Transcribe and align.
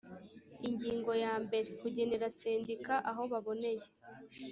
ingingo 0.69 1.11
ya 1.23 1.33
mbere 1.43 1.67
kugenera 1.79 2.25
sendika 2.39 2.93
aho 3.09 3.21
baboneye 3.31 3.85